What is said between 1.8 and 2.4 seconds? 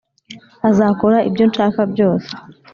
byose